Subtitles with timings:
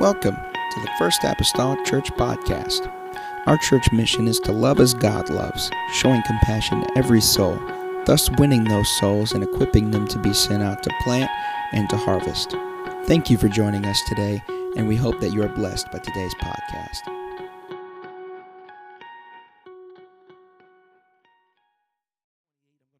[0.00, 2.90] Welcome to the First Apostolic Church Podcast.
[3.44, 7.60] Our church mission is to love as God loves, showing compassion to every soul,
[8.06, 11.30] thus winning those souls and equipping them to be sent out to plant
[11.72, 12.56] and to harvest.
[13.04, 14.42] Thank you for joining us today,
[14.74, 17.06] and we hope that you are blessed by today's podcast.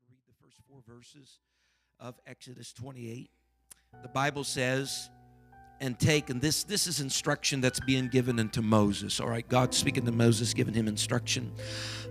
[0.07, 1.39] read the first four verses
[1.99, 3.31] of Exodus 28.
[4.03, 5.09] The Bible says,
[5.81, 9.19] and take, and this this is instruction that's being given unto Moses.
[9.19, 11.53] All right, God speaking to Moses, giving him instruction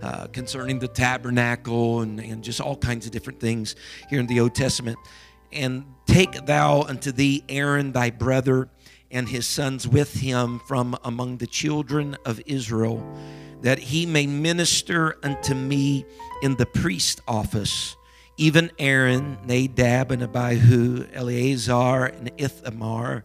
[0.02, 3.76] uh, concerning the tabernacle and, and just all kinds of different things
[4.08, 4.98] here in the Old Testament.
[5.52, 8.68] And take thou unto thee Aaron thy brother
[9.10, 13.04] and his sons with him from among the children of Israel,
[13.62, 16.04] that he may minister unto me
[16.42, 17.96] in the priest office
[18.40, 23.22] even Aaron, Nadab, and Abihu, Eleazar, and Ithamar,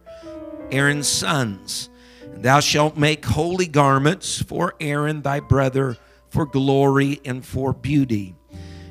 [0.70, 1.88] Aaron's sons.
[2.22, 5.96] And thou shalt make holy garments for Aaron thy brother
[6.28, 8.34] for glory and for beauty.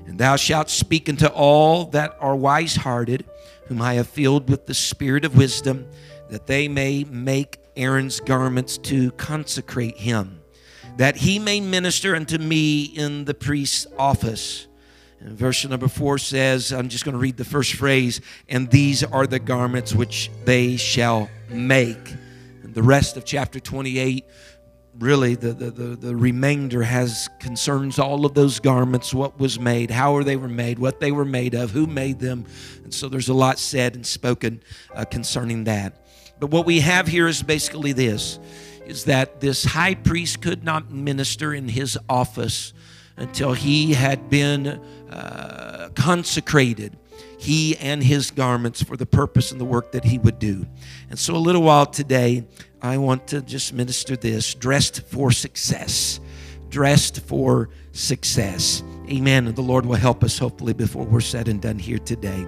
[0.07, 3.25] And thou shalt speak unto all that are wise hearted,
[3.67, 5.87] whom I have filled with the spirit of wisdom,
[6.29, 10.41] that they may make Aaron's garments to consecrate him,
[10.97, 14.67] that he may minister unto me in the priest's office.
[15.33, 19.25] Verse number four says, I'm just going to read the first phrase, and these are
[19.25, 22.13] the garments which they shall make.
[22.63, 24.23] And the rest of chapter 28,
[24.99, 29.89] really, the, the, the, the remainder has concerns all of those garments, what was made,
[29.89, 32.45] how they were made, what they were made of, who made them.
[32.83, 34.61] And so there's a lot said and spoken
[34.93, 36.05] uh, concerning that.
[36.39, 38.39] But what we have here is basically this
[38.85, 42.71] is that this high priest could not minister in his office
[43.17, 44.67] until he had been
[45.09, 46.97] uh, consecrated,
[47.37, 50.65] he and his garments, for the purpose and the work that he would do.
[51.09, 52.45] And so, a little while today,
[52.81, 56.19] I want to just minister this dressed for success.
[56.69, 58.83] Dressed for success.
[59.09, 59.47] Amen.
[59.47, 62.47] And the Lord will help us, hopefully, before we're said and done here today.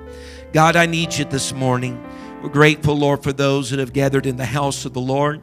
[0.53, 2.03] God, I need you this morning.
[2.41, 5.41] We're grateful, Lord, for those that have gathered in the house of the Lord.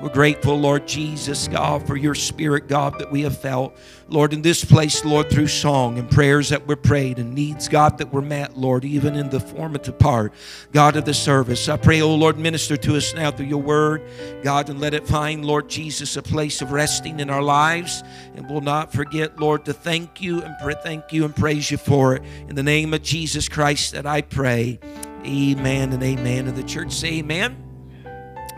[0.00, 3.76] We're grateful, Lord Jesus, God, for your spirit, God, that we have felt.
[4.08, 7.98] Lord, in this place, Lord, through song and prayers that were prayed and needs, God,
[7.98, 10.32] that were met, Lord, even in the formative part,
[10.70, 11.68] God, of the service.
[11.68, 14.02] I pray, oh Lord, minister to us now through your word,
[14.44, 18.04] God, and let it find, Lord Jesus, a place of resting in our lives.
[18.36, 21.76] And we'll not forget, Lord, to thank you and pray, thank you and praise you
[21.76, 22.22] for it.
[22.48, 24.78] In the name of Jesus Christ that I pray.
[25.24, 26.46] Amen and amen.
[26.46, 27.56] And the church say amen.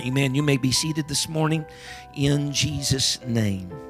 [0.02, 0.34] Amen.
[0.34, 1.64] You may be seated this morning
[2.14, 3.87] in Jesus' name.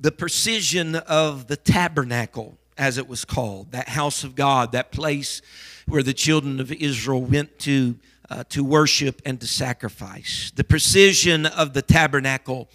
[0.00, 5.42] The precision of the tabernacle, as it was called, that house of God, that place
[5.86, 7.96] where the children of Israel went to
[8.30, 10.52] uh, to worship and to sacrifice.
[10.54, 12.68] The precision of the tabernacle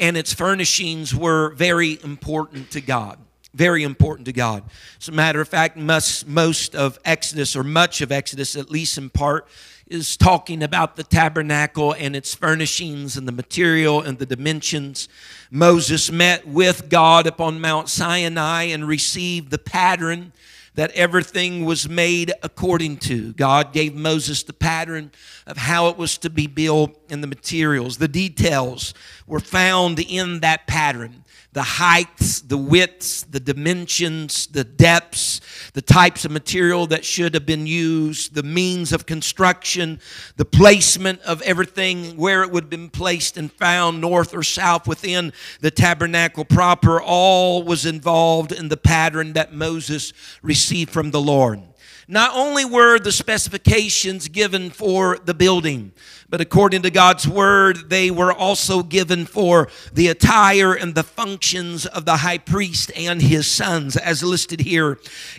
[0.00, 3.18] and its furnishings were very important to God
[3.56, 4.64] very important to God.
[5.00, 8.98] As a matter of fact, most, most of Exodus, or much of Exodus, at least
[8.98, 9.48] in part,
[9.88, 15.08] is talking about the tabernacle and its furnishings and the material and the dimensions.
[15.50, 20.32] Moses met with God upon Mount Sinai and received the pattern
[20.74, 23.32] that everything was made according to.
[23.32, 25.10] God gave Moses the pattern
[25.46, 27.98] of how it was to be built and the materials.
[27.98, 28.94] The details
[29.26, 31.24] were found in that pattern
[31.56, 35.40] the heights, the widths, the dimensions, the depths,
[35.72, 39.98] the types of material that should have been used, the means of construction,
[40.36, 44.86] the placement of everything, where it would have been placed and found, north or south
[44.86, 45.32] within
[45.62, 51.62] the tabernacle proper, all was involved in the pattern that Moses received from the Lord.
[52.08, 55.92] Not only were the specifications given for the building,
[56.28, 61.84] but according to God's word, they were also given for the attire and the functions
[61.84, 64.98] of the high priest and his sons, as listed here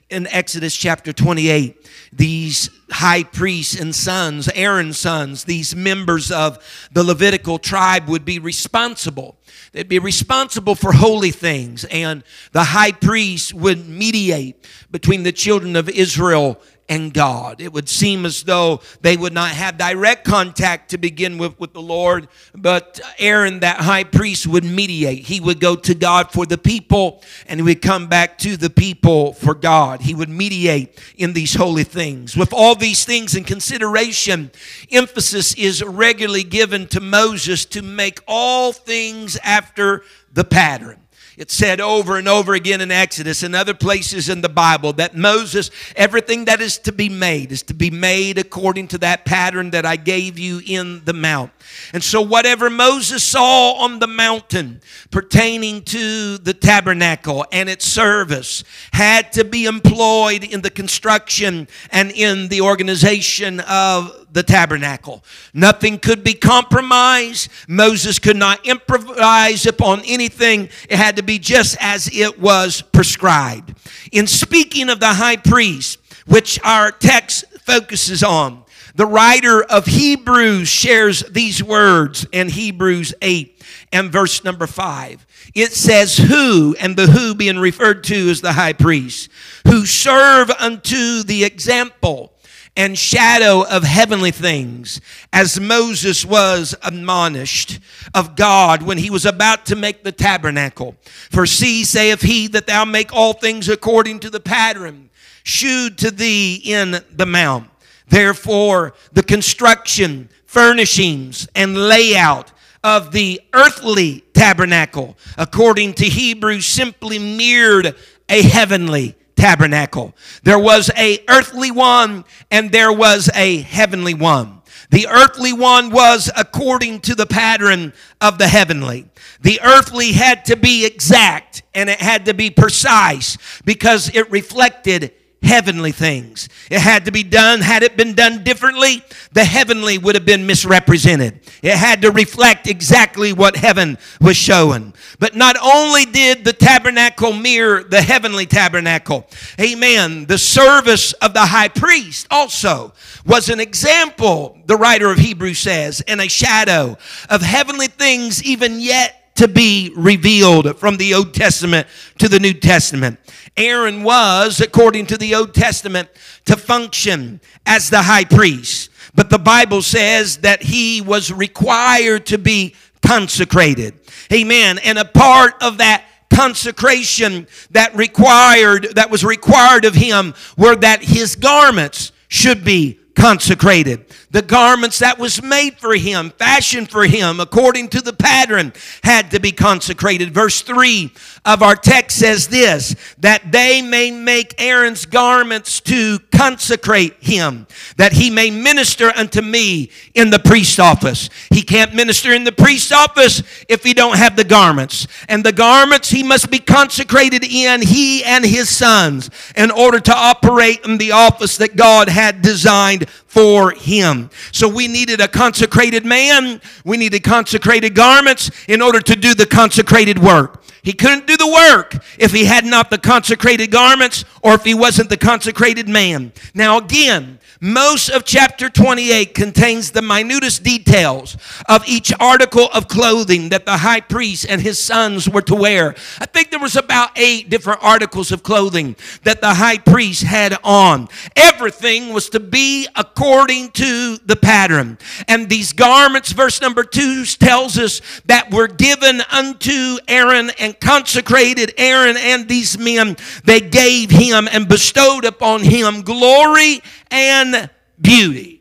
[0.09, 1.89] in Exodus chapter 28.
[2.11, 6.57] These high priests and sons, Aaron's sons, these members of
[6.91, 9.37] the Levitical tribe would be responsible.
[9.73, 12.23] They'd be responsible for holy things, and
[12.53, 17.59] the high priest would mediate between the children of Israel and God.
[17.59, 21.73] It would seem as though they would not have direct contact to begin with with
[21.73, 25.25] the Lord, but Aaron, that high priest, would mediate.
[25.25, 28.69] He would go to God for the people and he would come back to the
[28.69, 30.01] people for God.
[30.01, 32.37] He would mediate in these holy things.
[32.37, 34.51] With all these things in consideration,
[34.91, 40.99] emphasis is regularly given to Moses to make all things after the pattern.
[41.37, 45.15] It's said over and over again in Exodus and other places in the Bible that
[45.15, 49.69] Moses, everything that is to be made, is to be made according to that pattern
[49.69, 51.51] that I gave you in the mount.
[51.93, 54.81] And so, whatever Moses saw on the mountain
[55.11, 62.09] pertaining to the tabernacle and its service had to be employed in the construction and
[62.13, 65.23] in the organization of the tabernacle.
[65.51, 67.49] Nothing could be compromised.
[67.67, 70.69] Moses could not improvise upon anything.
[70.87, 73.73] It had to be just as it was prescribed.
[74.11, 75.97] In speaking of the high priest,
[76.27, 78.63] which our text focuses on,
[78.93, 85.25] the writer of Hebrews shares these words in Hebrews 8 and verse number 5.
[85.55, 89.31] It says, Who, and the who being referred to as the high priest,
[89.67, 92.33] who serve unto the example
[92.77, 95.01] and shadow of heavenly things,
[95.33, 97.79] as Moses was admonished
[98.13, 100.95] of God when he was about to make the tabernacle.
[101.31, 105.09] For see, saith he, that thou make all things according to the pattern
[105.43, 107.69] shewed to thee in the mount.
[108.09, 112.51] Therefore, the construction, furnishings, and layout
[112.83, 117.95] of the earthly tabernacle, according to Hebrews, simply mirrored
[118.29, 120.13] a heavenly tabernacle.
[120.43, 124.61] There was a earthly one and there was a heavenly one.
[124.89, 129.09] The earthly one was according to the pattern of the heavenly.
[129.41, 135.13] The earthly had to be exact and it had to be precise because it reflected
[135.43, 136.49] heavenly things.
[136.69, 137.61] It had to be done.
[137.61, 139.03] Had it been done differently,
[139.33, 141.39] the heavenly would have been misrepresented.
[141.61, 144.93] It had to reflect exactly what heaven was showing.
[145.19, 149.27] But not only did the tabernacle mirror the heavenly tabernacle,
[149.59, 152.93] amen, the service of the high priest also
[153.25, 156.97] was an example, the writer of Hebrews says, and a shadow
[157.29, 161.87] of heavenly things even yet to be revealed from the Old Testament
[162.17, 163.19] to the New Testament.
[163.55, 166.09] Aaron was, according to the Old Testament,
[166.45, 168.91] to function as the high priest.
[169.15, 172.75] But the Bible says that he was required to be
[173.05, 173.99] consecrated.
[174.31, 174.79] Amen.
[174.79, 176.03] And a part of that
[176.33, 184.05] consecration that required that was required of him were that his garments should be consecrated.
[184.29, 188.73] The garments that was made for him, fashioned for him according to the pattern,
[189.03, 190.33] had to be consecrated.
[190.33, 191.11] Verse 3
[191.43, 197.65] of our text says this that they may make Aaron's garments to consecrate him,
[197.97, 201.29] that he may minister unto me in the priest office.
[201.49, 205.07] He can't minister in the priest office if he don't have the garments.
[205.27, 210.15] And the garments he must be consecrated in, he and his sons, in order to
[210.15, 214.29] operate in the office that God had designed for him.
[214.51, 219.45] So we needed a consecrated man, we needed consecrated garments in order to do the
[219.45, 220.63] consecrated work.
[220.83, 224.73] He couldn't do the work if he had not the consecrated garments or if he
[224.73, 226.31] wasn't the consecrated man.
[226.53, 231.37] Now, again, most of chapter 28 contains the minutest details
[231.67, 235.95] of each article of clothing that the high priest and his sons were to wear.
[236.19, 240.55] I think there was about eight different articles of clothing that the high priest had
[240.63, 241.07] on.
[241.35, 244.97] Everything was to be according to the pattern.
[245.27, 251.73] And these garments, verse number two tells us that were given unto Aaron and consecrated
[251.77, 253.17] Aaron and these men.
[253.43, 256.81] They gave him and bestowed upon him glory
[257.11, 257.69] and
[257.99, 258.56] beauty.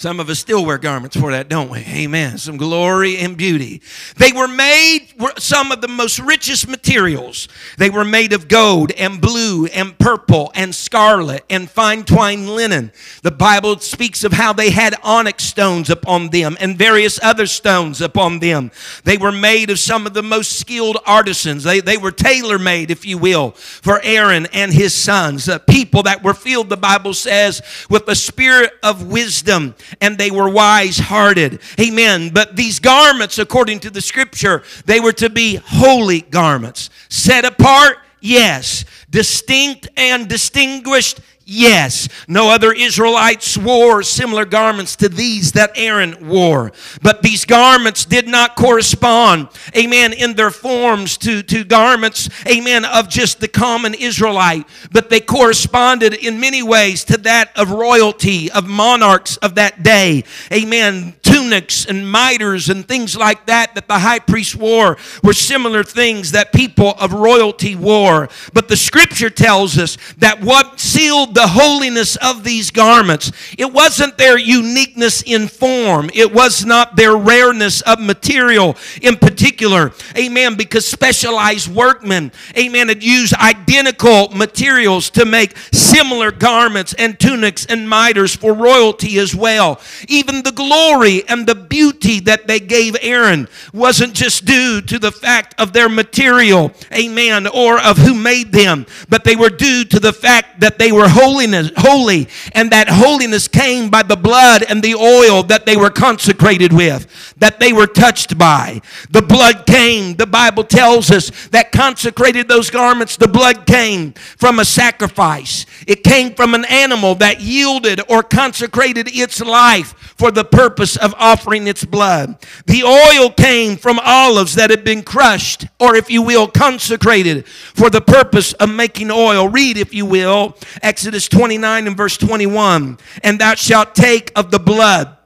[0.00, 1.80] Some of us still wear garments for that, don't we?
[1.80, 2.38] Amen.
[2.38, 3.82] Some glory and beauty.
[4.16, 7.48] They were made some of the most richest materials.
[7.76, 12.92] They were made of gold and blue and purple and scarlet and fine twined linen.
[13.22, 18.00] The Bible speaks of how they had onyx stones upon them and various other stones
[18.00, 18.70] upon them.
[19.04, 21.62] They were made of some of the most skilled artisans.
[21.62, 25.46] They, they were tailor made, if you will, for Aaron and his sons.
[25.46, 30.30] Uh, people that were filled, the Bible says, with the spirit of wisdom and they
[30.30, 31.60] were wise hearted.
[31.80, 32.30] Amen.
[32.30, 37.98] But these garments, according to the scripture, they were to be holy garments, set apart.
[38.20, 38.84] Yes.
[39.08, 41.20] Distinct and distinguished
[41.52, 46.70] Yes, no other Israelites wore similar garments to these that Aaron wore.
[47.02, 53.08] But these garments did not correspond, amen, in their forms to, to garments, amen, of
[53.08, 54.64] just the common Israelite.
[54.92, 60.22] But they corresponded in many ways to that of royalty, of monarchs of that day.
[60.52, 61.14] Amen.
[61.22, 66.30] Tunics and mitres and things like that that the high priest wore were similar things
[66.30, 68.28] that people of royalty wore.
[68.52, 73.32] But the scripture tells us that what sealed the holiness of these garments.
[73.58, 76.10] It wasn't their uniqueness in form.
[76.14, 79.92] It was not their rareness of material in particular.
[80.16, 80.54] Amen.
[80.54, 87.88] Because specialized workmen, amen, had used identical materials to make similar garments and tunics and
[87.88, 89.80] miters for royalty as well.
[90.08, 95.12] Even the glory and the beauty that they gave Aaron wasn't just due to the
[95.12, 100.00] fact of their material, amen, or of who made them, but they were due to
[100.00, 104.82] the fact that they were holiness, holy, and that holiness came by the blood and
[104.82, 108.80] the oil that they were consecrated with, that they were touched by.
[109.10, 113.16] The blood came, the Bible tells us, that consecrated those garments.
[113.16, 119.08] The blood came from a sacrifice, it came from an animal that yielded or consecrated
[119.08, 122.36] its life for the purpose of offering its blood.
[122.66, 127.88] The oil came from olives that had been crushed, or if you will, consecrated for
[127.88, 129.48] the purpose of making oil.
[129.48, 132.98] Read, if you will, Exodus 29 and verse 21.
[133.24, 135.16] And thou shalt take of the blood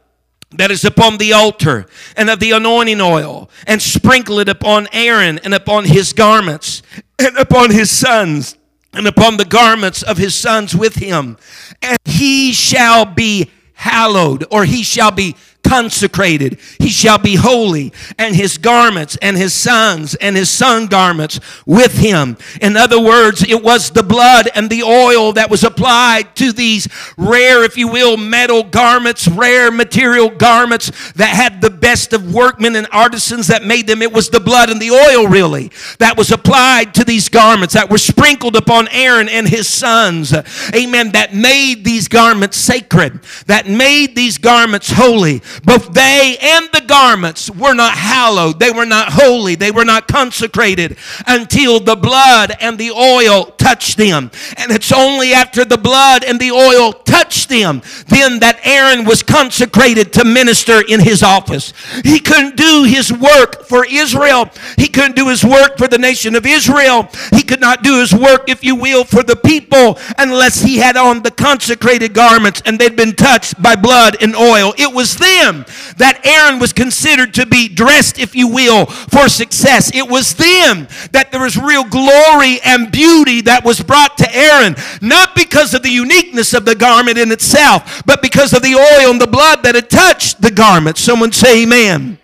[0.52, 1.86] that is upon the altar
[2.16, 6.82] and of the anointing oil and sprinkle it upon Aaron and upon his garments
[7.18, 8.56] and upon his sons
[8.92, 11.36] and upon the garments of his sons with him.
[11.82, 16.58] And he shall be hallowed, or he shall be consecrated.
[16.78, 21.98] He shall be holy, and his garments and his sons and his son garments with
[21.98, 22.36] him.
[22.60, 26.88] In other words, it was the blood and the oil that was applied to these
[27.16, 32.76] rare, if you will, metal garments, rare material garments that had the best of workmen
[32.76, 34.02] and artisans that made them.
[34.02, 37.90] It was the blood and the oil, really, that was applied to these garments that
[37.90, 40.32] were sprinkled upon Aaron and his sons.
[40.74, 41.12] Amen.
[41.12, 45.40] That made these garments sacred, that made these garments holy.
[45.62, 50.08] Both they and the garments were not hallowed, they were not holy, they were not
[50.08, 50.96] consecrated
[51.26, 54.30] until the blood and the oil touched them.
[54.56, 59.22] And it's only after the blood and the oil touched them then that Aaron was
[59.22, 61.72] consecrated to minister in his office.
[62.02, 66.34] He couldn't do his work for Israel, he couldn't do his work for the nation
[66.34, 70.62] of Israel, he could not do his work, if you will, for the people unless
[70.62, 74.74] he had on the consecrated garments and they'd been touched by blood and oil.
[74.78, 75.64] It was then them
[75.96, 79.94] that Aaron was considered to be dressed, if you will, for success.
[79.94, 84.76] It was them that there was real glory and beauty that was brought to Aaron,
[85.00, 89.10] not because of the uniqueness of the garment in itself, but because of the oil
[89.10, 90.98] and the blood that had touched the garment.
[90.98, 92.18] Someone say, Amen.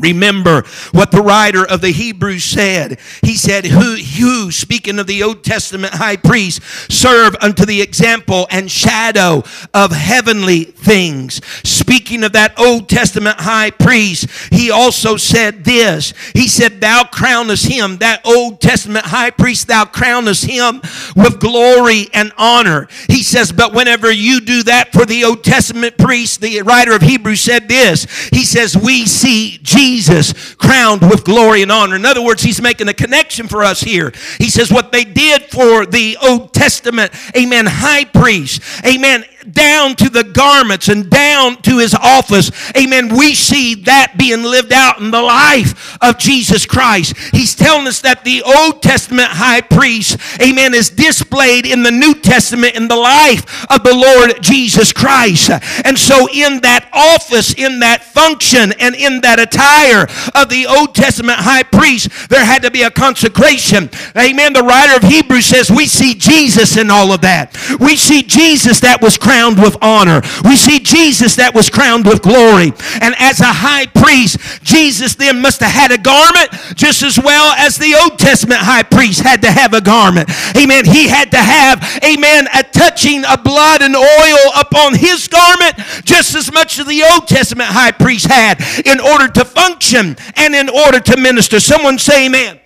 [0.00, 2.98] Remember what the writer of the Hebrews said.
[3.22, 8.46] He said, who, who, speaking of the Old Testament high priest, serve unto the example
[8.50, 9.42] and shadow
[9.74, 11.40] of heavenly things.
[11.64, 16.14] Speaking of that Old Testament high priest, he also said this.
[16.34, 20.80] He said, Thou crownest him, that Old Testament high priest, thou crownest him
[21.16, 22.88] with glory and honor.
[23.08, 27.02] He says, But whenever you do that for the Old Testament priest, the writer of
[27.02, 28.28] Hebrews said this.
[28.28, 31.96] He says, We see Jesus Jesus crowned with glory and honor.
[31.96, 34.12] In other words, he's making a connection for us here.
[34.38, 40.08] He says, What they did for the Old Testament, amen, high priest, amen, down to
[40.08, 42.50] the garments and down to his office.
[42.76, 43.16] Amen.
[43.16, 47.16] We see that being lived out in the life of Jesus Christ.
[47.32, 52.14] He's telling us that the Old Testament high priest, amen, is displayed in the New
[52.14, 55.50] Testament in the life of the Lord Jesus Christ.
[55.84, 60.94] And so, in that office, in that function, and in that attire of the Old
[60.94, 63.90] Testament high priest, there had to be a consecration.
[64.16, 64.52] Amen.
[64.52, 67.56] The writer of Hebrews says, We see Jesus in all of that.
[67.80, 70.22] We see Jesus that was crowned with honor.
[70.44, 72.72] We see Jesus that was crowned with glory.
[73.00, 77.52] And as a high priest, Jesus then must have had a garment just as well
[77.56, 80.30] as the Old Testament high priest had to have a garment.
[80.56, 80.84] Amen.
[80.84, 86.34] He had to have, amen, a touching of blood and oil upon his garment just
[86.34, 90.68] as much as the Old Testament high priest had in order to function and in
[90.68, 91.60] order to minister.
[91.60, 92.59] Someone say amen.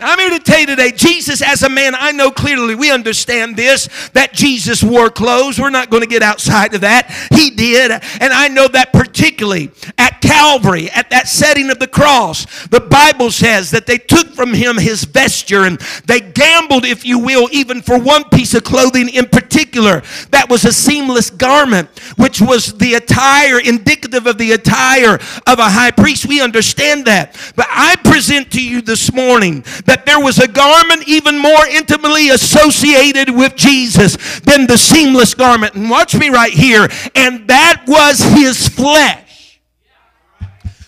[0.00, 3.56] I'm here to tell you today, Jesus as a man, I know clearly, we understand
[3.56, 5.60] this, that Jesus wore clothes.
[5.60, 7.10] We're not going to get outside of that.
[7.30, 7.90] He did.
[7.90, 13.30] And I know that particularly at Calvary, at that setting of the cross, the Bible
[13.30, 17.82] says that they took from him his vesture and they gambled, if you will, even
[17.82, 20.02] for one piece of clothing in particular.
[20.30, 25.14] That was a seamless garment, which was the attire, indicative of the attire
[25.46, 26.26] of a high priest.
[26.26, 27.36] We understand that.
[27.56, 32.30] But I present to you this morning that there was a garment even more intimately
[32.30, 35.74] associated with Jesus than the seamless garment.
[35.74, 36.88] And watch me right here.
[37.14, 39.29] And that was his flesh.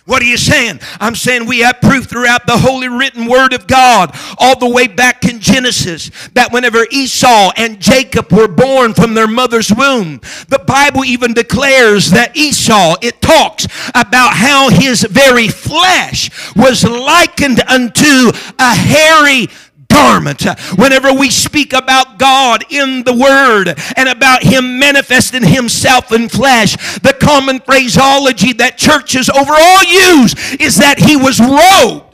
[0.04, 0.80] What are you saying?
[1.00, 4.88] I'm saying we have proof throughout the holy written word of God, all the way
[4.88, 10.62] back in Genesis, that whenever Esau and Jacob were born from their mother's womb, the
[10.66, 18.32] Bible even declares that Esau, it talks about how his very flesh was likened unto
[18.58, 19.46] a hairy
[19.92, 20.42] garment.
[20.76, 26.72] Whenever we speak about God in the Word and about Him manifesting Himself in flesh,
[27.00, 32.11] the common phraseology that churches overall use is that He was robed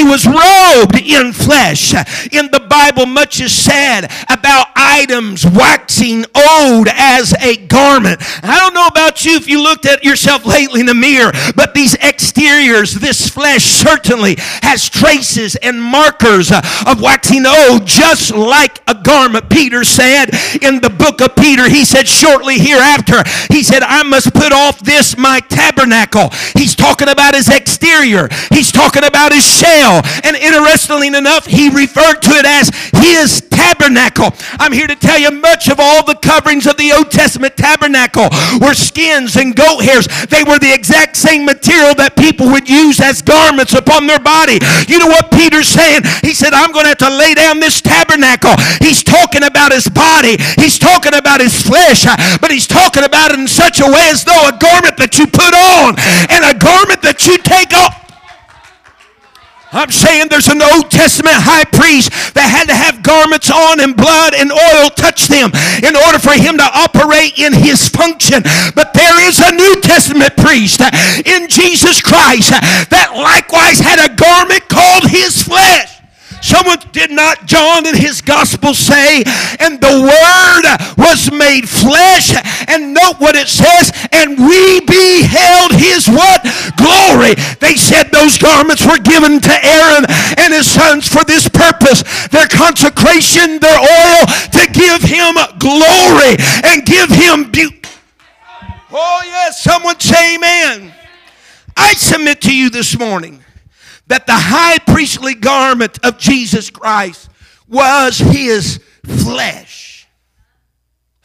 [0.00, 1.92] he was robed in flesh.
[2.32, 8.18] In the Bible, much is said about items waxing old as a garment.
[8.42, 11.74] I don't know about you if you looked at yourself lately in the mirror, but
[11.74, 18.94] these exteriors, this flesh certainly has traces and markers of waxing old, just like a
[18.94, 19.50] garment.
[19.50, 20.30] Peter said
[20.62, 24.80] in the book of Peter, he said, shortly hereafter, he said, I must put off
[24.80, 26.30] this my tabernacle.
[26.56, 29.89] He's talking about his exterior, he's talking about his shell
[30.22, 34.32] and interestingly enough, he referred to it as his tabernacle.
[34.58, 38.28] I'm here to tell you much of all the coverings of the Old Testament tabernacle
[38.60, 40.06] were skins and goat hairs.
[40.28, 44.58] They were the exact same material that people would use as garments upon their body.
[44.86, 46.02] You know what Peter's saying?
[46.22, 48.54] He said, I'm going to have to lay down this tabernacle.
[48.80, 50.36] He's talking about his body.
[50.56, 52.04] He's talking about his flesh,
[52.40, 55.26] but he's talking about it in such a way as though a garment that you
[55.26, 55.96] put on
[56.30, 58.09] and a garment that you take off.
[59.72, 63.94] I'm saying there's an Old Testament high priest that had to have garments on and
[63.94, 65.54] blood and oil touch them
[65.86, 68.42] in order for him to operate in his function.
[68.74, 70.82] But there is a New Testament priest
[71.26, 72.50] in Jesus Christ
[72.90, 75.89] that likewise had a garment called his flesh.
[76.50, 79.22] Someone did not John in his gospel say,
[79.60, 80.66] and the word
[80.98, 82.34] was made flesh.
[82.66, 86.42] And note what it says, and we beheld his what?
[86.74, 87.38] Glory.
[87.62, 90.04] They said those garments were given to Aaron
[90.42, 92.02] and his sons for this purpose.
[92.34, 96.34] Their consecration, their oil, to give him glory
[96.66, 97.78] and give him beauty.
[98.90, 100.92] Oh, yes, someone say amen.
[101.76, 103.40] I submit to you this morning
[104.10, 107.30] that the high priestly garment of Jesus Christ
[107.68, 110.08] was his flesh.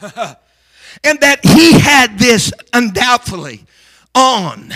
[0.00, 3.64] and that he had this undoubtedly
[4.14, 4.72] on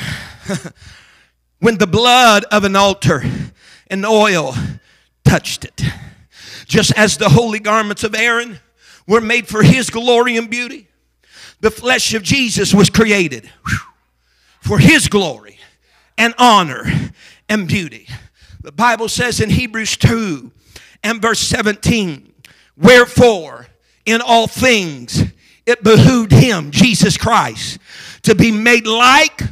[1.60, 3.22] when the blood of an altar
[3.86, 4.56] and oil
[5.24, 5.80] touched it.
[6.66, 8.58] Just as the holy garments of Aaron
[9.06, 10.88] were made for his glory and beauty,
[11.60, 13.48] the flesh of Jesus was created
[14.60, 15.58] for his glory
[16.18, 17.12] and honor
[17.50, 18.06] and beauty.
[18.62, 20.50] The Bible says in Hebrews 2
[21.02, 22.32] and verse 17,
[22.76, 23.66] Wherefore,
[24.06, 25.24] in all things,
[25.66, 27.78] it behooved him, Jesus Christ,
[28.22, 29.42] to be made like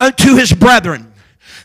[0.00, 1.12] unto his brethren,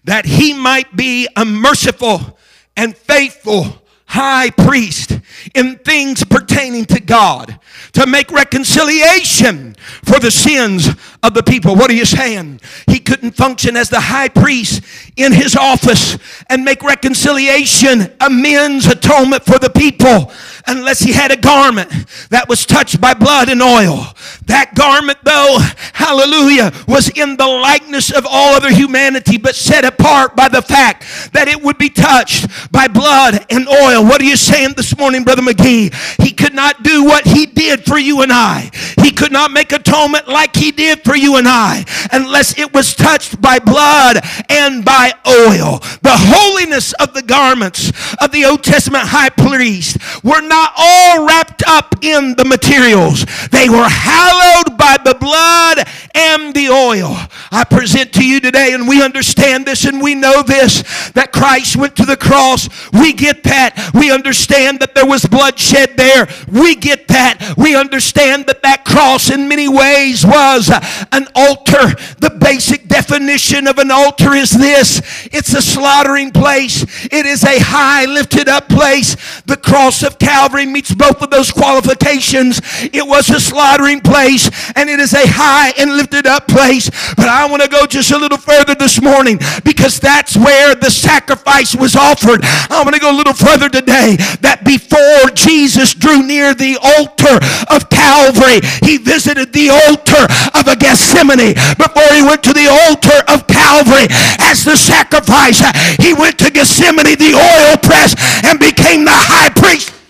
[0.04, 2.38] that he might be a merciful
[2.76, 3.83] and faithful
[4.14, 5.20] high priest
[5.56, 7.60] in things pertaining to God
[7.94, 10.88] to make reconciliation for the sins
[11.24, 11.76] of the people.
[11.76, 12.62] What are you saying?
[12.86, 14.84] He couldn't function as the high priest
[15.18, 16.16] in his office
[16.48, 20.32] and make reconciliation, amends, atonement for the people
[20.68, 21.90] unless he had a garment
[22.30, 24.08] that was touched by blood and oil.
[24.46, 25.60] That garment, though,
[25.94, 31.06] hallelujah, was in the likeness of all other humanity, but set apart by the fact
[31.34, 34.04] that it would be touched by blood and oil.
[34.04, 35.94] What are you saying this morning, Brother McGee?
[36.22, 38.72] He could not do what he did for you and I.
[39.02, 42.96] He could not make atonement like he did for you and I unless it was
[42.96, 45.80] touched by blood and by oil.
[46.02, 51.64] The holiness of the garments of the Old Testament high priest were not all wrapped
[51.68, 53.26] up in the materials.
[53.50, 57.16] They were hallowed by the blood and the oil.
[57.52, 61.76] I present to you today, and we understand this and we know this that Christ
[61.76, 62.70] went to the cross.
[62.92, 63.92] We get that.
[63.94, 66.28] We understand that there was bloodshed there.
[66.52, 67.56] We get that.
[67.58, 70.72] We understand that that cross, in many ways, was
[71.12, 71.96] an altar.
[72.20, 77.60] The basic definition of an altar is this it's a slaughtering place, it is a
[77.60, 79.16] high, lifted up place.
[79.46, 82.62] The cross of Calvary meets both of those qualifications.
[82.92, 86.90] It was a slaughtering place, and it is a high and lifted up place.
[87.16, 90.92] But I want to go just a little further this morning because that's where the
[90.92, 92.42] sacrifice was offered.
[92.44, 97.40] I want to go a little further today that before Jesus drew near the altar
[97.74, 101.56] of Calvary, he visited the altar of a Gethsemane.
[101.80, 104.08] Before he went to the altar of Calvary
[104.44, 105.64] as the sacrifice,
[105.98, 110.03] he went to Gethsemane, the oil press, and became the high priest.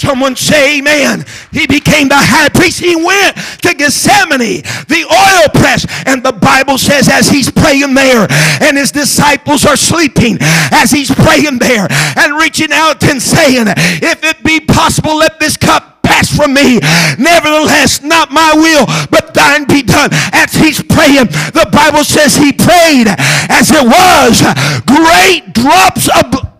[0.00, 1.26] Someone say amen.
[1.52, 2.80] He became the high priest.
[2.80, 5.84] He went to Gethsemane, the oil press.
[6.06, 8.26] And the Bible says, as he's praying there,
[8.64, 11.86] and his disciples are sleeping, as he's praying there
[12.16, 13.66] and reaching out and saying,
[14.00, 16.80] If it be possible, let this cup pass from me.
[17.18, 20.08] Nevertheless, not my will, but thine be done.
[20.32, 23.06] As he's praying, the Bible says he prayed
[23.52, 24.40] as it was
[24.88, 26.59] great drops of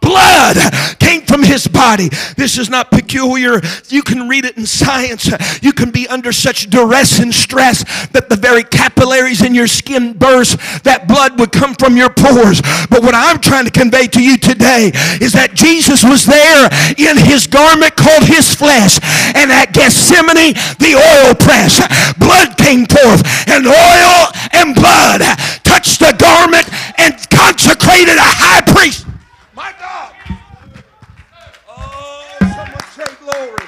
[0.00, 0.56] blood
[0.98, 2.08] came from his body.
[2.36, 3.60] This is not peculiar.
[3.88, 5.30] You can read it in science.
[5.62, 10.12] You can be under such duress and stress that the very capillaries in your skin
[10.12, 12.60] burst, that blood would come from your pores.
[12.90, 17.16] But what I'm trying to convey to you today is that Jesus was there in
[17.16, 18.98] his garment called his flesh.
[19.34, 21.80] And at Gethsemane, the oil press,
[22.18, 25.20] blood came forth, and oil and blood
[25.64, 26.66] touched the garment
[26.98, 29.06] and consecrated a high priest.
[29.54, 30.14] My God.
[31.68, 33.66] Oh, someone say glory.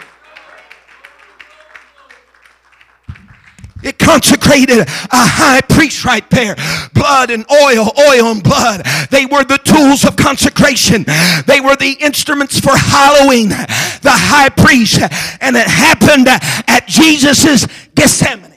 [3.82, 6.56] It consecrated a high priest right there.
[6.92, 8.84] Blood and oil, oil and blood.
[9.10, 11.04] They were the tools of consecration.
[11.46, 15.00] They were the instruments for hallowing the high priest.
[15.40, 18.50] And it happened at Jesus' Gethsemane.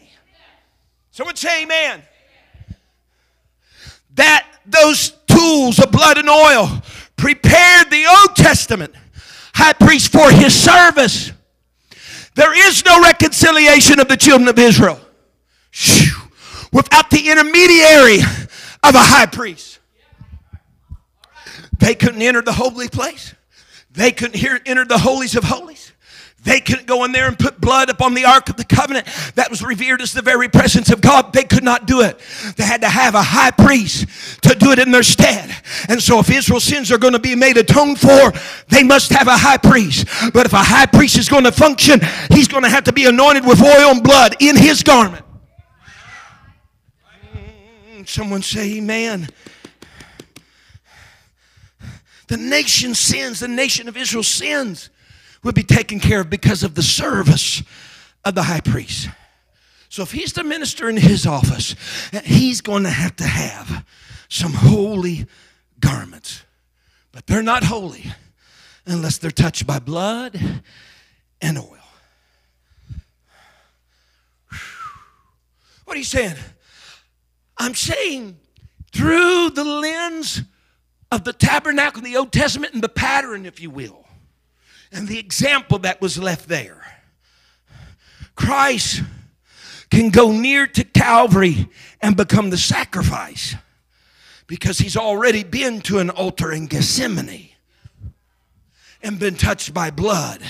[1.11, 2.01] Someone say amen.
[4.15, 6.81] That those tools of blood and oil
[7.15, 8.93] prepared the Old Testament
[9.53, 11.31] high priest for his service.
[12.35, 14.99] There is no reconciliation of the children of Israel
[16.71, 18.19] without the intermediary
[18.83, 19.79] of a high priest.
[21.79, 23.33] They couldn't enter the holy place.
[23.91, 25.91] They couldn't hear, enter the holies of holies.
[26.45, 29.49] They couldn't go in there and put blood upon the Ark of the Covenant that
[29.49, 31.33] was revered as the very presence of God.
[31.33, 32.19] They could not do it.
[32.55, 34.07] They had to have a high priest
[34.43, 35.49] to do it in their stead.
[35.89, 38.31] And so, if Israel's sins are going to be made atoned for,
[38.67, 40.07] they must have a high priest.
[40.33, 43.05] But if a high priest is going to function, he's going to have to be
[43.05, 45.24] anointed with oil and blood in his garment.
[48.07, 49.29] Someone say, Amen.
[52.27, 54.89] The nation sins, the nation of Israel sins
[55.43, 57.61] will be taken care of because of the service
[58.23, 59.09] of the high priest.
[59.89, 61.75] So if he's the minister in his office,
[62.23, 63.85] he's going to have to have
[64.27, 65.27] some holy
[65.79, 66.43] garments.
[67.11, 68.05] But they're not holy
[68.85, 70.39] unless they're touched by blood
[71.41, 71.77] and oil.
[75.85, 76.35] What are you saying?
[77.57, 78.37] I'm saying
[78.91, 80.41] through the lens
[81.11, 84.05] of the tabernacle in the Old Testament and the pattern, if you will
[84.95, 86.81] and the example that was left there.
[88.35, 89.03] Christ
[89.89, 91.69] can go near to Calvary
[92.01, 93.55] and become the sacrifice
[94.47, 97.49] because he's already been to an altar in Gethsemane
[99.01, 100.41] and been touched by blood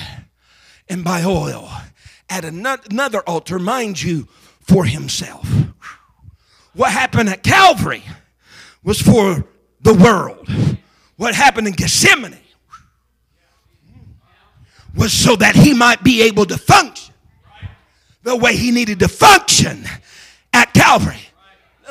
[0.87, 1.69] and by oil
[2.29, 4.27] at another altar, mind you,
[4.61, 5.47] for himself.
[6.75, 8.03] What happened at Calvary
[8.83, 9.45] was for
[9.81, 10.47] the world.
[11.15, 12.37] What happened in Gethsemane
[14.95, 17.13] was so that he might be able to function
[18.23, 19.85] the way he needed to function
[20.51, 21.17] at Calvary.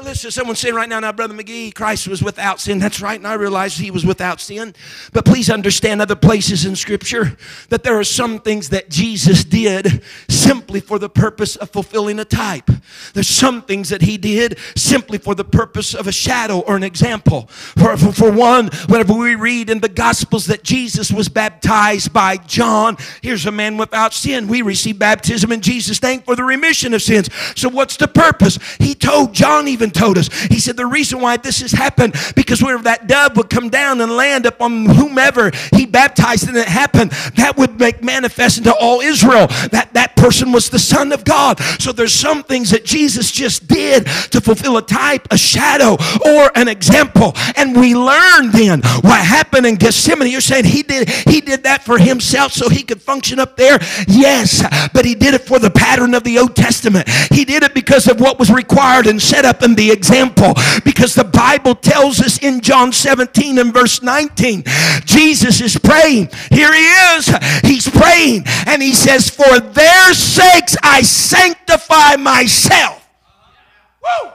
[0.02, 2.80] Listen, someone saying right now, now, Brother McGee, Christ was without sin.
[2.80, 4.74] That's right, and I realize he was without sin.
[5.12, 7.37] But please understand other places in Scripture
[7.68, 12.24] that there are some things that Jesus did simply for the purpose of fulfilling a
[12.24, 12.70] type.
[13.12, 16.83] There's some things that he did simply for the purpose of a shadow or an
[16.83, 17.46] example.
[17.46, 22.38] For, for, for one, whenever we read in the Gospels that Jesus was baptized by
[22.38, 24.48] John, here's a man without sin.
[24.48, 27.30] We receive baptism in Jesus' name for the remission of sins.
[27.54, 28.59] So what's the purpose?
[28.80, 30.28] He told John even told us.
[30.44, 34.00] He said the reason why this has happened because whenever that dove would come down
[34.00, 39.00] and land upon whomever he baptized and it happened, that would make manifest into all
[39.00, 41.60] Israel that that person was the Son of God.
[41.80, 46.50] So there's some things that Jesus just did to fulfill a type, a shadow, or
[46.54, 47.32] an example.
[47.56, 50.30] And we learn then what happened in Gethsemane.
[50.30, 53.78] You're saying he did he did that for himself so he could function up there?
[54.08, 57.08] Yes, but he did it for the pattern of the Old Testament.
[57.30, 61.14] He did it because of what was required and set up in the example because
[61.14, 64.64] the Bible tells us in John 17 and verse 19,
[65.04, 66.28] Jesus is praying.
[66.50, 67.26] Here he is.
[67.62, 73.08] He's praying and he says, For their sakes I sanctify myself.
[74.02, 74.30] Woo!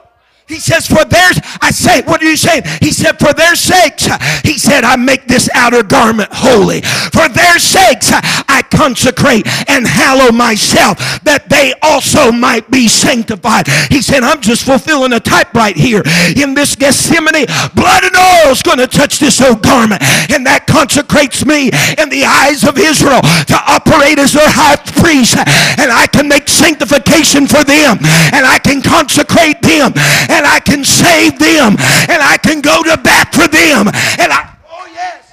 [0.50, 2.64] He says, For theirs, I say, what are you saying?
[2.80, 4.08] He said, For their sakes,
[4.42, 6.80] he said, I make this outer garment holy.
[7.14, 13.68] For their sakes, I consecrate and hallow myself that they also might be sanctified.
[13.90, 16.02] He said, I'm just fulfilling a type right here
[16.34, 17.46] in this Gethsemane.
[17.78, 20.02] Blood and oil is going to touch this old garment,
[20.34, 25.38] and that consecrates me in the eyes of Israel to operate as their high priest.
[25.78, 28.02] And I can make sanctification for them,
[28.34, 29.94] and I can consecrate them,
[30.26, 34.56] and I can save them, and I can go to bat for them, and I.
[34.68, 35.32] Oh yes.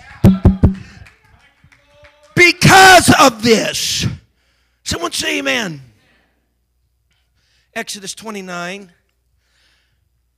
[2.35, 4.05] Because of this.
[4.83, 5.81] Someone say amen.
[7.73, 8.91] Exodus 29,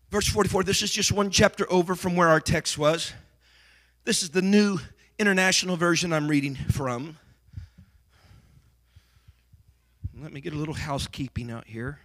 [0.09, 0.63] verse 44.
[0.63, 3.13] This is just one chapter over from where our text was.
[4.05, 4.79] This is the new
[5.19, 7.17] international version I'm reading from.
[10.21, 11.99] Let me get a little housekeeping out here.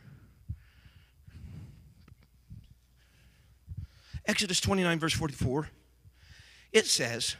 [4.26, 5.68] Exodus 29, verse 44.
[6.72, 7.36] It says,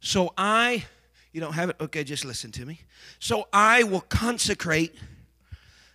[0.00, 0.84] So I,
[1.32, 1.76] you don't have it?
[1.80, 2.80] Okay, just listen to me.
[3.18, 4.94] So I will consecrate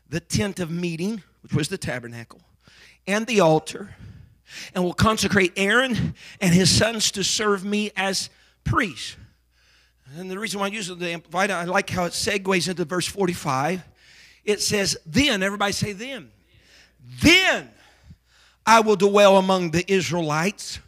[0.09, 2.41] the tent of meeting, which was the tabernacle,
[3.05, 3.95] and the altar,
[4.73, 8.29] and will consecrate Aaron and his sons to serve me as
[8.63, 9.17] priests.
[10.15, 13.07] And the reason why I use the Amplified, I like how it segues into verse
[13.07, 13.83] 45.
[14.45, 16.31] It says, Then, everybody say, Then.
[17.21, 17.69] Then
[18.67, 20.79] I will dwell among the Israelites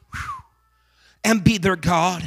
[1.24, 2.24] and be their God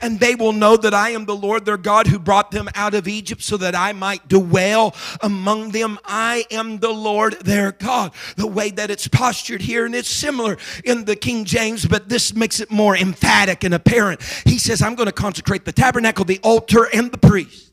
[0.00, 2.94] and they will know that I am the Lord their God who brought them out
[2.94, 5.98] of Egypt so that I might dwell among them.
[6.04, 8.12] I am the Lord their God.
[8.36, 12.34] The way that it's postured here, and it's similar in the King James, but this
[12.34, 14.22] makes it more emphatic and apparent.
[14.44, 17.72] He says, I'm going to consecrate the tabernacle, the altar, and the priest.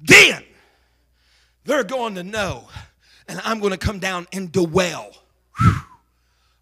[0.00, 0.42] Then
[1.64, 2.68] they're going to know,
[3.28, 5.12] and I'm going to come down and dwell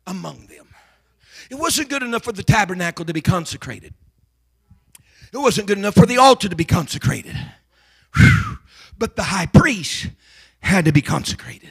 [0.06, 0.68] among them.
[1.50, 3.94] It wasn't good enough for the tabernacle to be consecrated.
[5.32, 7.36] It wasn't good enough for the altar to be consecrated.
[8.98, 10.10] But the high priest
[10.60, 11.70] had to be consecrated.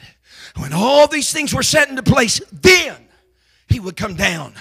[0.56, 2.96] When all these things were set into place, then
[3.68, 4.54] he would come down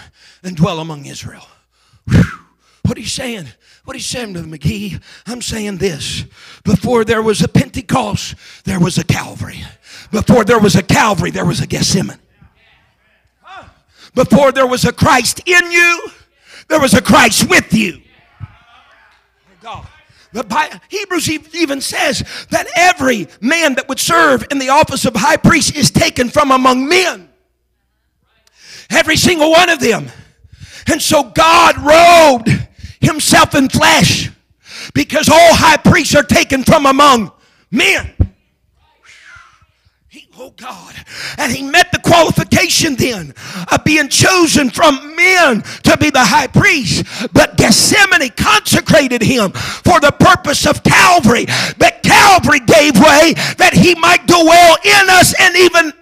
[0.43, 1.45] and dwell among Israel.
[2.05, 3.47] What are you saying?
[3.83, 5.01] What are you saying to McGee?
[5.25, 6.23] I'm saying this.
[6.63, 9.63] Before there was a Pentecost, there was a Calvary.
[10.11, 12.20] Before there was a Calvary, there was a Gethsemane.
[14.13, 16.09] Before there was a Christ in you,
[16.67, 18.01] there was a Christ with you.
[19.61, 19.87] God.
[20.33, 25.35] The Hebrews even says that every man that would serve in the office of high
[25.35, 27.29] priest is taken from among men.
[28.89, 30.07] Every single one of them.
[30.87, 32.49] And so God robed
[33.01, 34.31] himself in flesh
[34.93, 37.31] because all high priests are taken from among
[37.69, 38.13] men.
[40.43, 40.95] Oh God.
[41.37, 43.35] And he met the qualification then
[43.71, 47.05] of being chosen from men to be the high priest.
[47.31, 51.45] But Gethsemane consecrated him for the purpose of Calvary.
[51.77, 55.93] But Calvary gave way that he might dwell in us and even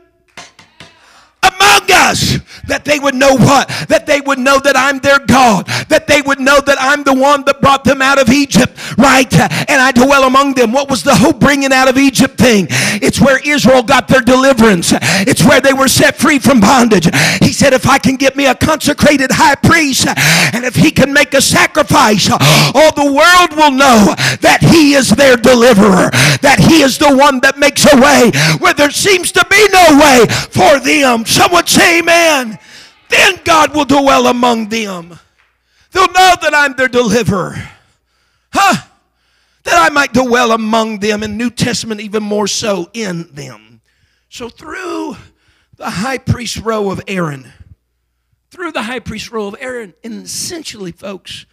[1.44, 3.68] among us that they would know what?
[3.90, 5.66] That they would know that I'm their God.
[5.90, 9.32] That they would know that I'm the one that brought them out of Egypt, right?
[9.70, 10.72] And I dwell among them.
[10.72, 12.68] What was the whole bringing out of Egypt thing?
[13.02, 14.94] It's where Israel got their deliverance.
[15.28, 17.10] It's where they were set free from bondage.
[17.42, 20.08] He said, if I can get me a consecrated high priest
[20.54, 25.10] and if he can make a sacrifice, all the world will know that he is
[25.10, 29.46] their deliverer, that he is the one that makes a way where there seems to
[29.50, 31.26] be no way for them.
[31.26, 32.59] Someone say amen.
[33.10, 35.20] Then God will dwell among them.
[35.92, 37.56] They'll know that I'm their deliverer.
[38.54, 38.86] Huh?
[39.64, 41.24] That I might dwell among them.
[41.24, 43.82] In New Testament, even more so in them.
[44.30, 45.18] So through
[45.76, 47.52] the high priest row of Aaron,
[48.52, 51.46] through the high priest row of Aaron, and essentially, folks,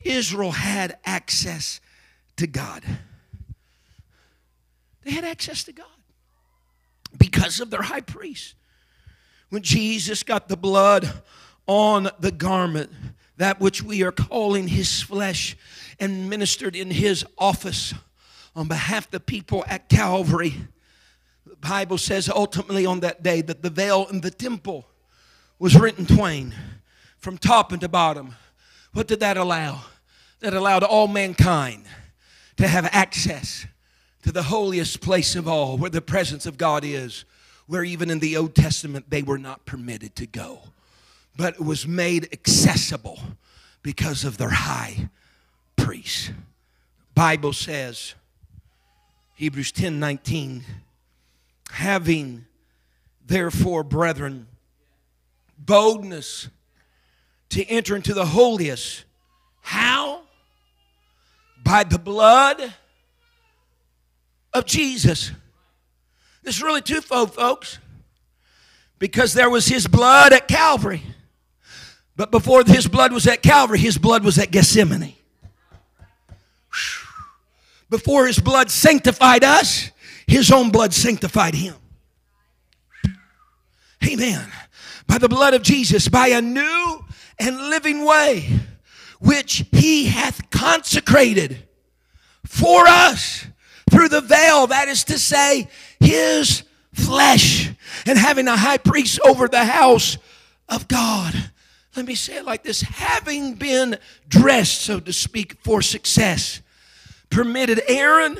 [0.00, 1.80] Israel had access
[2.36, 2.82] to God.
[5.04, 5.86] They had access to God
[7.16, 8.54] because of their high priest.
[9.50, 11.10] When Jesus got the blood
[11.66, 12.90] on the garment,
[13.36, 15.56] that which we are calling his flesh,
[15.98, 17.94] and ministered in his office
[18.54, 20.54] on behalf of the people at Calvary.
[21.44, 24.86] The Bible says ultimately on that day that the veil in the temple
[25.58, 26.54] was rent in twain
[27.18, 28.34] from top and to bottom.
[28.92, 29.82] What did that allow?
[30.40, 31.84] That allowed all mankind
[32.56, 33.66] to have access
[34.22, 37.24] to the holiest place of all, where the presence of God is
[37.66, 40.60] where even in the Old Testament they were not permitted to go.
[41.36, 43.18] But it was made accessible
[43.82, 45.10] because of their high
[45.76, 46.32] priest.
[47.14, 48.14] Bible says,
[49.34, 50.64] Hebrews 10 19,
[51.70, 52.46] having
[53.26, 54.46] therefore, brethren,
[55.58, 56.48] boldness
[57.50, 59.04] to enter into the holiest.
[59.60, 60.22] How?
[61.62, 62.74] By the blood
[64.52, 65.32] of Jesus.
[66.46, 67.80] It's really twofold, folks,
[69.00, 71.02] because there was his blood at Calvary.
[72.14, 75.14] But before his blood was at Calvary, his blood was at Gethsemane.
[77.90, 79.90] Before his blood sanctified us,
[80.26, 81.74] his own blood sanctified him.
[84.06, 84.46] Amen.
[85.08, 87.04] By the blood of Jesus, by a new
[87.40, 88.60] and living way,
[89.18, 91.58] which he hath consecrated
[92.44, 93.46] for us
[93.90, 95.68] through the veil, that is to say,
[96.00, 97.70] his flesh,
[98.06, 100.18] and having a high priest over the house
[100.68, 101.34] of God.
[101.94, 106.60] Let me say it like this having been dressed, so to speak, for success,
[107.30, 108.38] permitted Aaron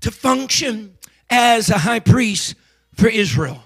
[0.00, 0.96] to function
[1.28, 2.54] as a high priest
[2.94, 3.62] for Israel.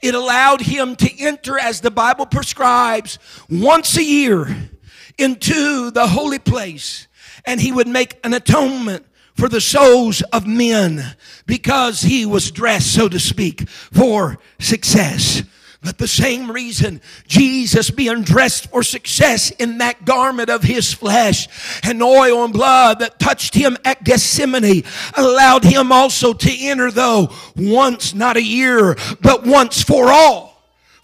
[0.00, 3.18] It allowed him to enter, as the Bible prescribes,
[3.50, 4.70] once a year
[5.18, 7.06] into the holy place,
[7.44, 11.16] and he would make an atonement for the souls of men
[11.46, 15.42] because he was dressed, so to speak, for success.
[15.82, 21.46] But the same reason Jesus being dressed for success in that garment of his flesh
[21.84, 27.30] and oil and blood that touched him at Gethsemane allowed him also to enter though
[27.54, 30.53] once, not a year, but once for all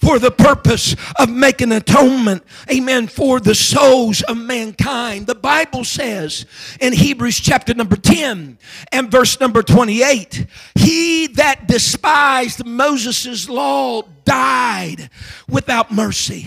[0.01, 5.27] for the purpose of making atonement, amen, for the souls of mankind.
[5.27, 6.47] The Bible says
[6.81, 8.59] in Hebrews chapter number 10
[8.93, 15.11] and verse number 28 He that despised Moses' law died
[15.49, 16.47] without mercy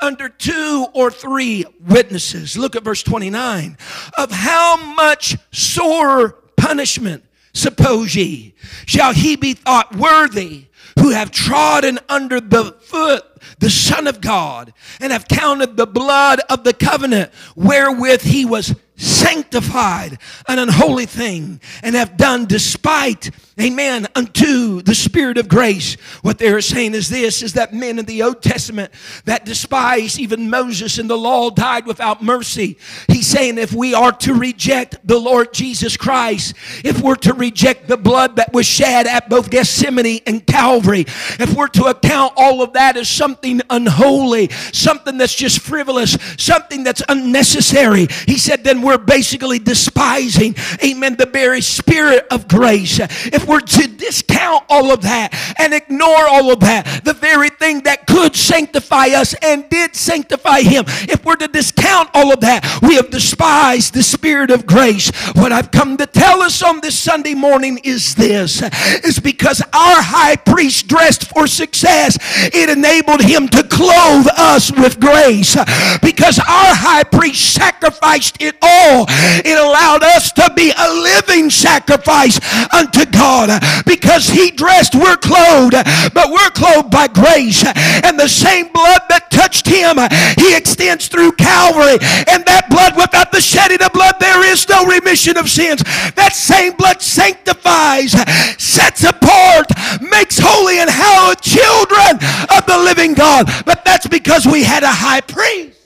[0.00, 2.56] under two or three witnesses.
[2.56, 3.76] Look at verse 29
[4.16, 8.54] of how much sore punishment, suppose ye,
[8.86, 10.66] shall he be thought worthy
[10.98, 13.24] who have trodden under the foot
[13.58, 18.74] the Son of God and have counted the blood of the covenant wherewith he was
[18.96, 25.94] sanctified an unholy thing and have done despite amen unto the spirit of grace.
[26.22, 28.92] What they're saying is this is that men in the old testament
[29.24, 32.78] that despised even moses and the law died without mercy.
[33.08, 37.88] He's saying if we are to reject the lord jesus christ if we're to reject
[37.88, 41.04] the blood that was shed at both gethsemane and calvary
[41.40, 43.31] if we're to account all of that as something
[43.70, 51.16] unholy something that's just frivolous something that's unnecessary he said then we're basically despising amen
[51.16, 56.52] the very spirit of grace if we're to discount all of that and ignore all
[56.52, 61.36] of that, the very thing that could sanctify us and did sanctify him, if we're
[61.36, 65.10] to discount all of that, we have despised the spirit of grace.
[65.34, 68.62] What I've come to tell us on this Sunday morning is this
[69.04, 72.18] is because our high priest dressed for success,
[72.52, 75.56] it enabled him to clothe us with grace.
[76.02, 82.40] Because our high priest sacrificed it all, it allowed us to be a living sacrifice
[82.72, 83.62] unto God.
[83.86, 85.74] Because he dressed, we're clothed,
[86.14, 87.64] but we're clothed by grace.
[88.04, 89.98] And the same blood that touched him,
[90.36, 91.98] he extends through Calvary.
[92.28, 95.82] And that blood, without the shedding of blood, there is no remission of sins.
[96.14, 98.12] That same blood sanctifies,
[98.58, 99.66] sets apart,
[100.00, 102.18] makes holy and hallowed children
[102.50, 103.46] of the living God.
[103.64, 105.78] But that's because we had a high priest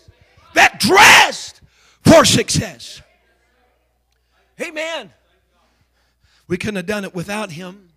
[0.55, 1.61] that dressed
[2.05, 3.03] for success.
[4.61, 5.13] Amen.
[6.49, 7.91] We couldn't have done it without him.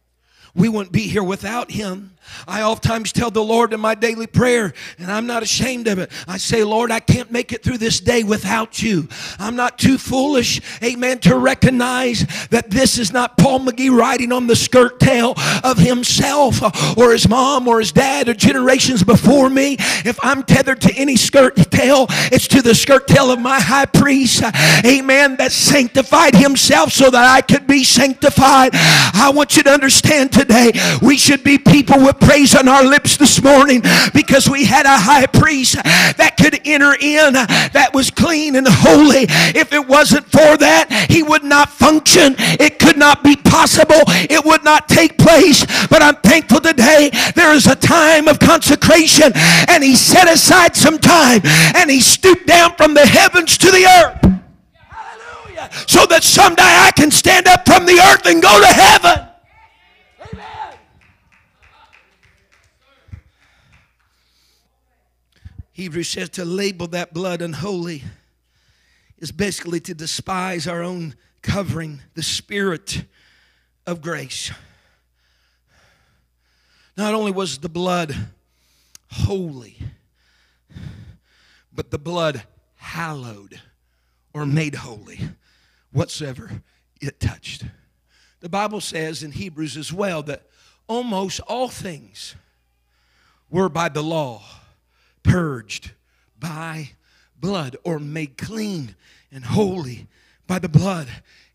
[0.55, 2.15] We wouldn't be here without him.
[2.47, 6.11] I oftentimes tell the Lord in my daily prayer, and I'm not ashamed of it.
[6.27, 9.07] I say, Lord, I can't make it through this day without you.
[9.39, 14.47] I'm not too foolish, amen, to recognize that this is not Paul McGee riding on
[14.47, 15.33] the skirt tail
[15.63, 16.61] of himself
[16.97, 19.77] or his mom or his dad or generations before me.
[20.05, 23.85] If I'm tethered to any skirt tail, it's to the skirt tail of my high
[23.85, 24.43] priest,
[24.85, 28.71] amen, that sanctified himself so that I could be sanctified.
[28.73, 30.71] I want you to understand today,
[31.01, 33.81] we should be people with praise on our lips this morning
[34.13, 39.25] because we had a high priest that could enter in that was clean and holy.
[39.53, 42.35] If it wasn't for that, he would not function.
[42.37, 44.01] It could not be possible.
[44.07, 45.65] It would not take place.
[45.87, 49.31] But I'm thankful today there is a time of consecration
[49.67, 51.41] and he set aside some time
[51.75, 54.25] and he stooped down from the heavens to the earth.
[55.85, 59.28] So that someday I can stand up from the earth and go to heaven.
[65.79, 68.03] Hebrews says to label that blood unholy
[69.17, 73.05] is basically to despise our own covering, the spirit
[73.87, 74.51] of grace.
[76.97, 78.13] Not only was the blood
[79.09, 79.77] holy,
[81.71, 82.43] but the blood
[82.75, 83.61] hallowed
[84.33, 85.29] or made holy
[85.93, 86.61] whatsoever
[86.99, 87.63] it touched.
[88.41, 90.43] The Bible says in Hebrews as well that
[90.89, 92.35] almost all things
[93.49, 94.43] were by the law
[95.29, 95.91] purged
[96.39, 96.91] by
[97.39, 98.95] blood or made clean
[99.31, 100.07] and holy
[100.47, 101.07] by the blood.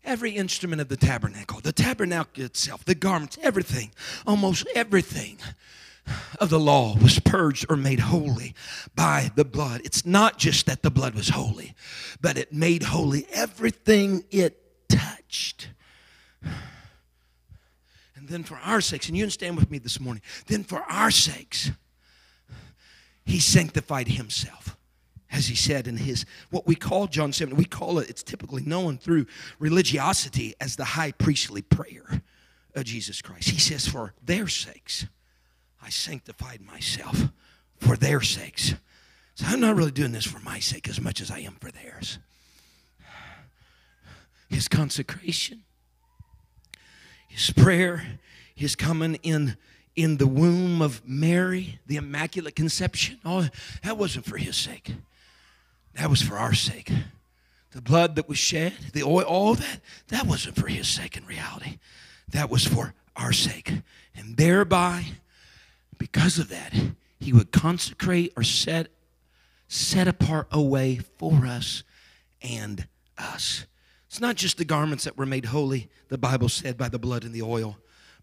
[0.03, 3.91] Every instrument of the tabernacle, the tabernacle itself, the garments, everything,
[4.25, 5.39] almost everything
[6.39, 8.53] of the law was purged or made holy
[8.95, 9.81] by the blood.
[9.83, 11.73] It's not just that the blood was holy,
[12.21, 15.69] but it made holy everything it touched.
[18.15, 21.11] And then for our sakes, and you stand with me this morning, then for our
[21.11, 21.71] sakes,
[23.25, 24.77] he sanctified himself.
[25.31, 28.63] As he said in his, what we call John 7, we call it, it's typically
[28.63, 29.25] known through
[29.59, 32.21] religiosity as the high priestly prayer
[32.73, 33.49] of Jesus Christ.
[33.49, 35.07] He says, For their sakes,
[35.81, 37.29] I sanctified myself
[37.79, 38.75] for their sakes.
[39.33, 41.71] So I'm not really doing this for my sake as much as I am for
[41.71, 42.19] theirs.
[44.49, 45.63] His consecration,
[47.27, 48.19] his prayer,
[48.53, 49.57] his coming in
[49.95, 53.19] in the womb of Mary, the Immaculate Conception.
[53.23, 53.47] Oh,
[53.83, 54.93] that wasn't for his sake.
[55.93, 56.91] That was for our sake.
[57.71, 61.25] The blood that was shed, the oil, all that, that wasn't for his sake in
[61.25, 61.79] reality.
[62.29, 63.71] That was for our sake.
[64.15, 65.05] And thereby,
[65.97, 66.73] because of that,
[67.19, 68.87] he would consecrate or set,
[69.67, 71.83] set apart a way for us
[72.41, 72.87] and
[73.17, 73.65] us.
[74.07, 77.23] It's not just the garments that were made holy, the Bible said, by the blood
[77.23, 77.77] and the oil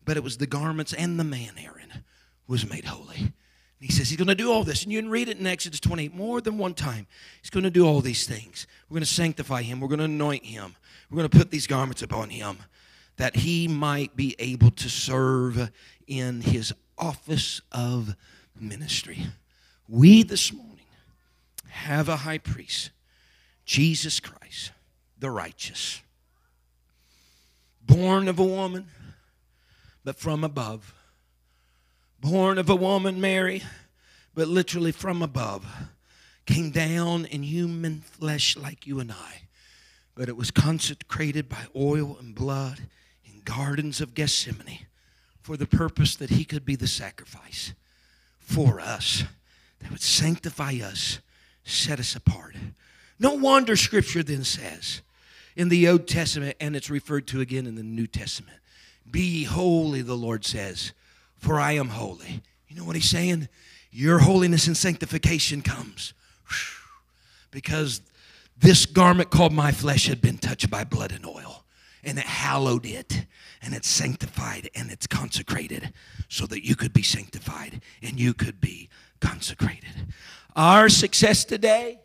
[0.05, 2.05] but it was the garments and the man, Aaron,
[2.47, 3.19] was made holy.
[3.83, 4.83] And he says he's going to do all this.
[4.83, 7.07] And you can read it in Exodus 28 more than one time.
[7.41, 8.67] He's going to do all these things.
[8.89, 9.81] We're going to sanctify him.
[9.81, 10.77] We're going to anoint him.
[11.11, 12.59] We're going to put these garments upon him
[13.17, 15.71] that he might be able to serve
[16.07, 18.15] in his office of
[18.59, 19.27] ministry.
[19.89, 20.87] We this morning
[21.69, 22.91] have a high priest,
[23.65, 24.73] Jesus Christ,
[25.19, 26.01] the righteous,
[27.85, 28.87] born of a woman
[30.05, 30.95] but from above.
[32.21, 33.63] Born of a woman, Mary,
[34.35, 35.67] but literally from above.
[36.47, 39.43] Came down in human flesh like you and I,
[40.15, 42.81] but it was consecrated by oil and blood
[43.25, 44.87] in gardens of Gethsemane
[45.41, 47.75] for the purpose that he could be the sacrifice
[48.39, 49.25] for us
[49.81, 51.21] that would sanctify us,
[51.65, 52.57] set us apart.
[53.19, 55.03] No wonder Scripture then says
[55.55, 58.59] in the Old Testament, and it's referred to again in the New Testament,
[59.11, 60.93] be holy, the Lord says,
[61.37, 62.43] for I am holy.
[62.69, 63.49] You know what he's saying?
[63.91, 66.15] Your holiness and sanctification comes
[67.51, 68.01] because
[68.57, 71.65] this garment called my flesh had been touched by blood and oil,
[72.03, 73.27] and it hallowed it,
[73.61, 75.93] and it's sanctified, and it's consecrated
[76.29, 78.89] so that you could be sanctified and you could be
[79.21, 80.15] consecrated.
[80.57, 82.01] Our success today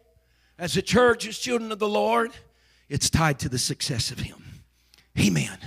[0.60, 2.32] as a church, as children of the Lord,
[2.90, 4.64] it's tied to the success of Him.
[5.20, 5.58] Amen.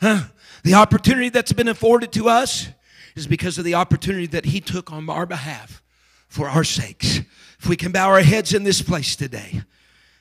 [0.00, 0.24] Huh?
[0.62, 2.68] The opportunity that's been afforded to us
[3.14, 5.82] is because of the opportunity that He took on our behalf
[6.28, 7.20] for our sakes.
[7.60, 9.62] If we can bow our heads in this place today,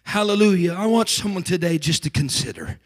[0.04, 0.74] hallelujah.
[0.74, 2.80] I want someone today just to consider.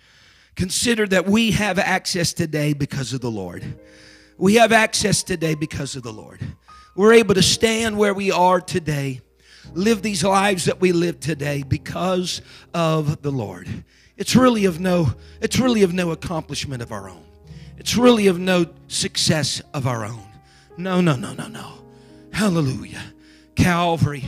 [0.55, 3.63] Consider that we have access today because of the Lord.
[4.37, 6.39] We have access today because of the Lord.
[6.95, 9.21] We're able to stand where we are today,
[9.73, 12.41] live these lives that we live today because
[12.73, 13.67] of the Lord.
[14.17, 17.23] It's really of no it's really of no accomplishment of our own.
[17.77, 20.27] It's really of no success of our own.
[20.77, 21.73] No, no, no, no, no.
[22.33, 23.03] Hallelujah.
[23.55, 24.25] Calvary.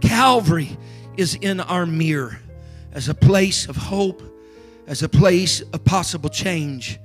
[0.00, 0.76] Calvary
[1.16, 2.38] is in our mirror
[2.92, 4.22] as a place of hope,
[4.86, 6.98] as a place of possible change,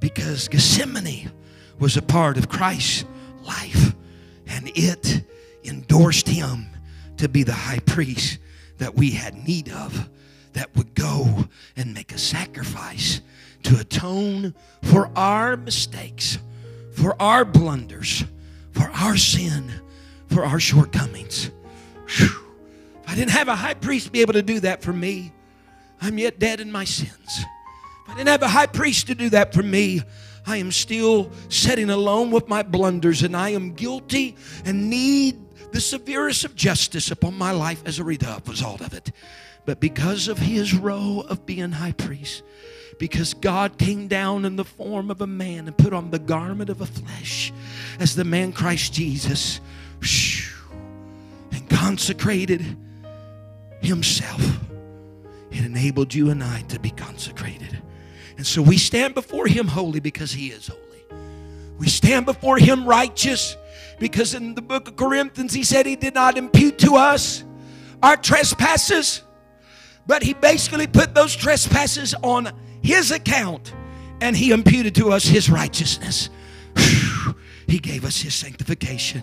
[0.00, 1.30] because Gethsemane
[1.78, 3.04] was a part of Christ's
[3.42, 3.94] life
[4.46, 5.24] and it
[5.64, 6.66] endorsed him
[7.20, 8.38] to be the high priest
[8.78, 10.08] that we had need of
[10.54, 11.44] that would go
[11.76, 13.20] and make a sacrifice
[13.62, 16.38] to atone for our mistakes,
[16.92, 18.24] for our blunders,
[18.72, 19.70] for our sin,
[20.28, 21.50] for our shortcomings.
[22.06, 22.32] If
[23.06, 25.32] I didn't have a high priest be able to do that for me,
[26.00, 27.10] I'm yet dead in my sins.
[27.28, 30.00] If I didn't have a high priest to do that for me,
[30.46, 35.80] I am still sitting alone with my blunders and I am guilty and need the
[35.80, 39.12] severest of justice upon my life as a result of was all of it.
[39.66, 42.42] But because of his role of being high priest,
[42.98, 46.70] because God came down in the form of a man and put on the garment
[46.70, 47.52] of a flesh
[47.98, 49.60] as the man Christ Jesus
[51.52, 52.76] and consecrated
[53.80, 54.58] himself.
[55.50, 57.80] It enabled you and I to be consecrated.
[58.36, 60.80] And so we stand before him holy because he is holy.
[61.78, 63.56] We stand before him righteous
[64.00, 67.44] because in the book of Corinthians he said he did not impute to us
[68.02, 69.22] our trespasses
[70.06, 72.50] but he basically put those trespasses on
[72.82, 73.72] his account
[74.20, 76.30] and he imputed to us his righteousness.
[77.66, 79.22] He gave us his sanctification.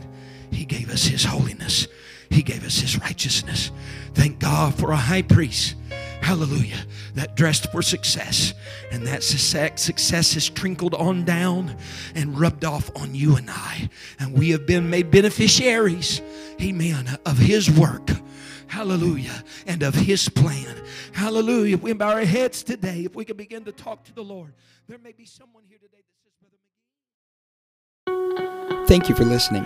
[0.51, 1.89] He gave us his holiness.
[2.29, 3.71] He gave us his righteousness.
[4.13, 5.75] Thank God for a high priest.
[6.27, 6.85] Hallelujah.
[7.15, 8.53] That dressed for success.
[8.91, 11.77] And that success has trickled on down
[12.15, 13.89] and rubbed off on you and I.
[14.19, 16.21] And we have been made beneficiaries,
[16.61, 18.09] amen, of his work.
[18.67, 19.41] Hallelujah.
[19.67, 20.75] And of his plan.
[21.13, 21.77] Hallelujah.
[21.77, 24.51] If we bow our heads today, if we can begin to talk to the Lord,
[24.89, 26.33] there may be someone here today that says,
[28.05, 28.87] Brother McGee.
[28.89, 29.65] Thank you for listening.